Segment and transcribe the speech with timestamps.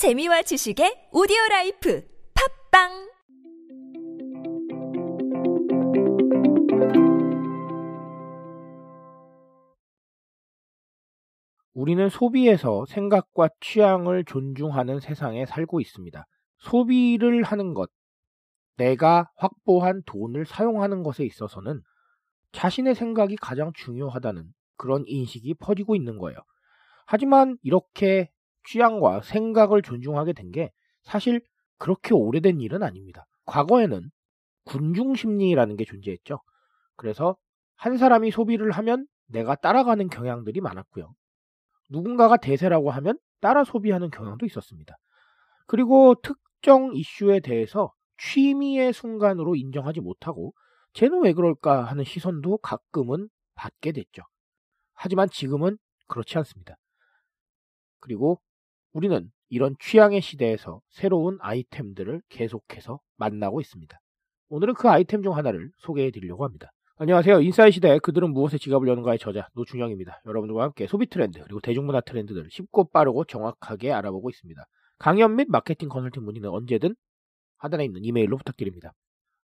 [0.00, 2.02] 재미와 지식의 오디오 라이프
[2.70, 2.88] 팟빵
[11.74, 16.24] 우리는 소비에서 생각과 취향을 존중하는 세상에 살고 있습니다.
[16.60, 17.90] 소비를 하는 것,
[18.78, 21.82] 내가 확보한 돈을 사용하는 것에 있어서는
[22.52, 24.46] 자신의 생각이 가장 중요하다는
[24.78, 26.38] 그런 인식이 퍼지고 있는 거예요.
[27.04, 28.30] 하지만 이렇게
[28.64, 30.70] 취향과 생각을 존중하게 된 게
[31.02, 31.40] 사실
[31.78, 33.24] 그렇게 오래된 일은 아닙니다.
[33.46, 34.10] 과거에는
[34.64, 36.40] 군중 심리라는 게 존재했죠.
[36.96, 37.36] 그래서
[37.76, 41.12] 한 사람이 소비를 하면 내가 따라가는 경향들이 많았고요.
[41.88, 44.96] 누군가가 대세라고 하면 따라 소비하는 경향도 있었습니다.
[45.66, 50.52] 그리고 특정 이슈에 대해서 취미의 순간으로 인정하지 못하고
[50.92, 54.22] 쟤는 왜 그럴까 하는 시선도 가끔은 받게 됐죠.
[54.94, 56.76] 하지만 지금은 그렇지 않습니다.
[58.00, 58.40] 그리고
[58.92, 64.00] 우리는 이런 취향의 시대에서 새로운 아이템들을 계속해서 만나고 있습니다.
[64.48, 66.72] 오늘은 그 아이템 중 하나를 소개해 드리려고 합니다.
[66.96, 67.40] 안녕하세요.
[67.40, 70.22] 인사이 시대 그들은 무엇에 지갑을 여는가의 저자 노준영입니다.
[70.26, 74.62] 여러분들과 함께 소비 트렌드 그리고 대중문화 트렌드들을 쉽고 빠르고 정확하게 알아보고 있습니다.
[74.98, 76.94] 강연 및 마케팅 컨설팅 문의는 언제든
[77.58, 78.92] 하단에 있는 이메일로 부탁드립니다.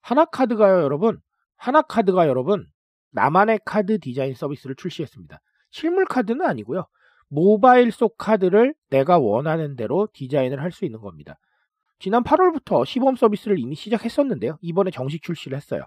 [0.00, 1.20] 하나카드가요 여러분
[1.56, 2.66] 하나카드가 여러분
[3.12, 5.38] 나만의 카드 디자인 서비스를 출시했습니다.
[5.70, 6.86] 실물 카드는 아니고요.
[7.28, 11.38] 모바일 속 카드를 내가 원하는 대로 디자인을 할 수 있는 겁니다.
[11.98, 14.58] 지난 8월부터 시범 서비스를 이미 시작했었는데요.
[14.60, 15.82] 이번에 정식 출시를 했어요.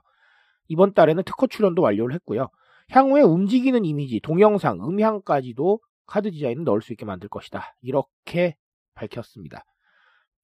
[0.68, 2.50] 이번 달에는 특허 출연도 완료를 했고요.
[2.90, 7.76] 향후에 움직이는 이미지, 동영상, 음향까지도 카드 디자인을 넣을 수 있게 만들 것이다.
[7.82, 8.56] 이렇게
[8.96, 9.64] 밝혔습니다.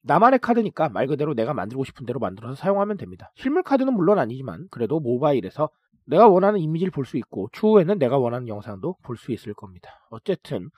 [0.01, 3.31] 나만의 카드니까 말 그대로 내가 만들고 싶은 대로 만들어서 사용하면 됩니다.
[3.35, 5.69] 실물 카드는 물론 아니지만 그래도 모바일에서
[6.05, 9.89] 내가 원하는 이미지를 볼 수 있고 추후에는 내가 원하는 영상도 볼 수 있을 겁니다.
[10.09, 10.69] 어쨌든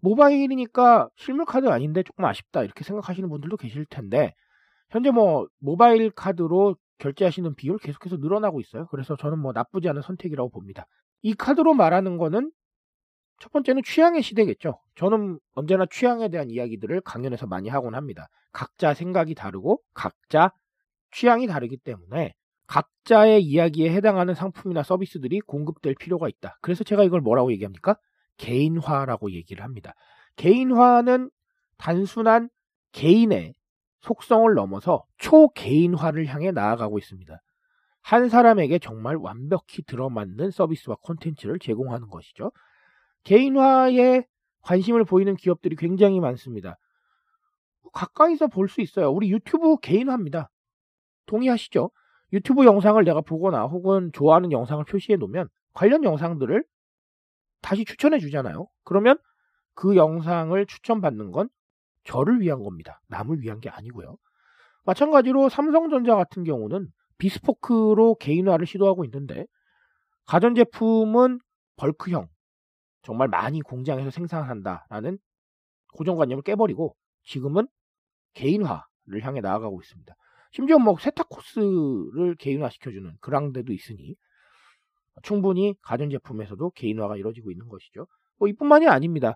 [0.00, 4.34] 모바일이니까 실물 카드 아닌데 조금 아쉽다 이렇게 생각하시는 분들도 계실 텐데
[4.90, 8.86] 현재 뭐 모바일 카드로 결제하시는 비율 계속해서 늘어나고 있어요.
[8.86, 10.86] 그래서 저는 뭐 나쁘지 않은 선택이라고 봅니다.
[11.22, 12.50] 이 카드로 말하는 거는
[13.40, 14.80] 첫 번째는 취향의 시대겠죠.
[14.96, 18.28] 저는 언제나 취향에 대한 이야기들을 강연에서 많이 하곤 합니다.
[18.52, 20.52] 각자 생각이 다르고 각자
[21.12, 22.34] 취향이 다르기 때문에
[22.68, 26.58] 각자의 이야기에 해당하는 상품이나 서비스들이 공급될 필요가 있다.
[26.60, 27.96] 그래서 제가 이걸 뭐라고 얘기합니까?
[28.36, 29.94] 개인화라고 얘기를 합니다.
[30.36, 31.30] 개인화는
[31.78, 32.50] 단순한
[32.92, 33.54] 개인의
[34.02, 37.40] 속성을 넘어서 초개인화를 향해 나아가고 있습니다.
[38.02, 42.52] 한 사람에게 정말 완벽히 들어맞는 서비스와 콘텐츠를 제공하는 것이죠.
[43.24, 44.24] 개인화에
[44.62, 46.78] 관심을 보이는 기업들이 굉장히 많습니다.
[47.92, 49.10] 가까이서 볼 수 있어요.
[49.10, 50.50] 우리 유튜브 개인화입니다.
[51.26, 51.90] 동의하시죠?
[52.32, 56.64] 유튜브 영상을 내가 보거나 혹은 좋아하는 영상을 표시해 놓으면 관련 영상들을
[57.62, 58.68] 다시 추천해 주잖아요.
[58.84, 59.18] 그러면
[59.74, 61.48] 그 영상을 추천받는 건
[62.04, 63.00] 저를 위한 겁니다.
[63.08, 64.16] 남을 위한 게 아니고요.
[64.84, 69.46] 마찬가지로 삼성전자 같은 경우는 비스포크로 개인화를 시도하고 있는데
[70.26, 71.40] 가전제품은
[71.76, 72.28] 벌크형
[73.02, 75.18] 정말 많이 공장에서 생산한다라는
[75.94, 77.66] 고정관념을 깨버리고 지금은
[78.34, 80.14] 개인화를 향해 나아가고 있습니다.
[80.52, 84.16] 심지어 뭐 세탁 코스를 개인화시켜주는 그랑데도 있으니
[85.22, 88.06] 충분히 가전제품에서도 개인화가 이루어지고 있는 것이죠.
[88.38, 89.34] 뭐 이뿐만이 아닙니다.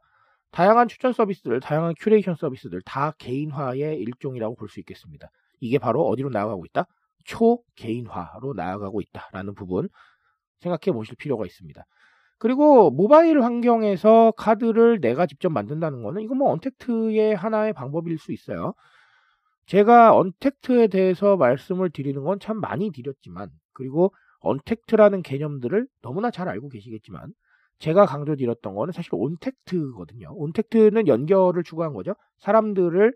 [0.52, 5.28] 다양한 추천 서비스들, 다양한 큐레이션 서비스들 다 개인화의 일종이라고 볼 수 있겠습니다.
[5.60, 6.86] 이게 바로 어디로 나아가고 있다?
[7.24, 9.88] 초개인화로 나아가고 있다라는 부분
[10.60, 11.82] 생각해 보실 필요가 있습니다.
[12.38, 18.74] 그리고 모바일 환경에서 카드를 내가 직접 만든다는 거는 이거 뭐 언택트의 하나의 방법일 수 있어요.
[19.66, 26.68] 제가 언택트에 대해서 말씀을 드리는 건 참 많이 드렸지만 그리고 언택트라는 개념들을 너무나 잘 알고
[26.68, 27.32] 계시겠지만
[27.78, 30.28] 제가 강조드렸던 거는 사실 온택트거든요.
[30.34, 32.14] 온택트는 연결을 추구한 거죠.
[32.38, 33.14] 사람들을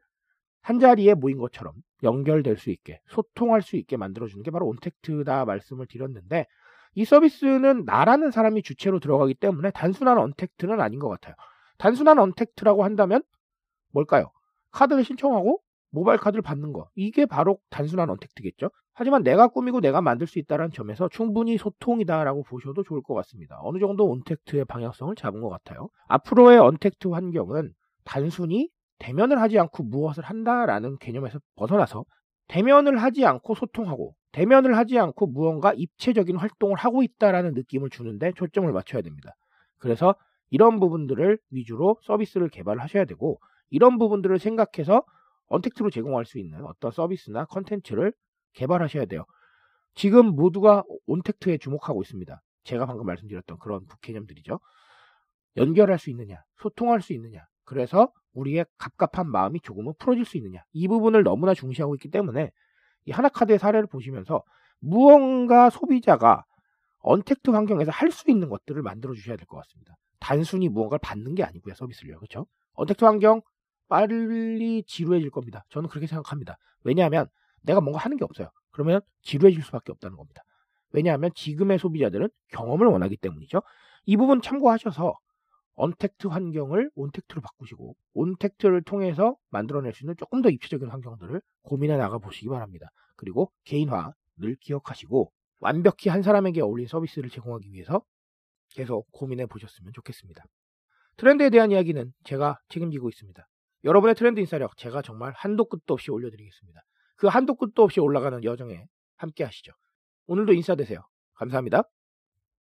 [0.62, 5.86] 한 자리에 모인 것처럼 연결될 수 있게 소통할 수 있게 만들어주는 게 바로 온택트다 말씀을
[5.86, 6.46] 드렸는데
[6.94, 11.34] 이 서비스는 나라는 사람이 주체로 들어가기 때문에 단순한 언택트는 아닌 것 같아요.
[11.78, 13.22] 단순한 언택트라고 한다면
[13.92, 14.30] 뭘까요?
[14.72, 15.60] 카드를 신청하고
[15.96, 16.90] 모바일 카드를 받는 거.
[16.94, 18.68] 이게 바로 단순한 언택트겠죠.
[18.92, 23.58] 하지만 내가 꾸미고 내가 만들 수 있다는 점에서 충분히 소통이다라고 보셔도 좋을 것 같습니다.
[23.62, 25.88] 어느 정도 언택트의 방향성을 잡은 것 같아요.
[26.08, 27.72] 앞으로의 언택트 환경은
[28.04, 32.04] 단순히 대면을 하지 않고 무엇을 한다라는 개념에서 벗어나서
[32.48, 38.70] 대면을 하지 않고 소통하고 대면을 하지 않고 무언가 입체적인 활동을 하고 있다라는 느낌을 주는데 초점을
[38.70, 39.32] 맞춰야 됩니다.
[39.78, 40.14] 그래서
[40.50, 43.40] 이런 부분들을 위주로 서비스를 개발하셔야 되고
[43.70, 45.02] 이런 부분들을 생각해서
[45.48, 48.12] 언택트로 제공할 수 있는 어떤 서비스나 컨텐츠를
[48.54, 49.24] 개발하셔야 돼요.
[49.94, 52.40] 지금 모두가 온택트에 주목하고 있습니다.
[52.64, 54.58] 제가 방금 말씀드렸던 그런 개념들이죠.
[55.56, 57.44] 연결할 수 있느냐, 소통할 수 있느냐.
[57.64, 60.62] 그래서 우리의 갑갑한 마음이 조금은 풀어질 수 있느냐.
[60.72, 62.50] 이 부분을 너무나 중시하고 있기 때문에
[63.06, 64.42] 이 하나카드의 사례를 보시면서
[64.80, 66.44] 무언가 소비자가
[66.98, 69.94] 언택트 환경에서 할 수 있는 것들을 만들어 주셔야 될 것 같습니다.
[70.20, 72.18] 단순히 무언가를 받는 게 아니고요, 서비스를요.
[72.18, 72.46] 그렇죠?
[72.74, 73.40] 언택트 환경
[73.88, 75.64] 빨리 지루해질 겁니다.
[75.70, 76.58] 저는 그렇게 생각합니다.
[76.82, 77.26] 왜냐하면
[77.62, 78.50] 내가 뭔가 하는 게 없어요.
[78.70, 80.42] 그러면 지루해질 수밖에 없다는 겁니다.
[80.90, 83.62] 왜냐하면 지금의 소비자들은 경험을 원하기 때문이죠.
[84.04, 85.14] 이 부분 참고하셔서
[85.74, 92.18] 언택트 환경을 온택트로 바꾸시고 온택트를 통해서 만들어낼 수 있는 조금 더 입체적인 환경들을 고민해 나가
[92.18, 92.88] 보시기 바랍니다.
[93.16, 95.30] 그리고 개인화 늘 기억하시고
[95.60, 98.02] 완벽히 한 사람에게 어울린 서비스를 제공하기 위해서
[98.70, 100.44] 계속 고민해 보셨으면 좋겠습니다.
[101.16, 103.46] 트렌드에 대한 이야기는 제가 책임지고 있습니다.
[103.86, 106.82] 여러분의 트렌드 인사력 제가 정말 한도 끝도 없이 올려드리겠습니다.
[107.16, 108.84] 그 한도 끝도 없이 올라가는 여정에
[109.16, 109.72] 함께 하시죠.
[110.26, 111.00] 오늘도 인사되세요.
[111.34, 111.84] 감사합니다.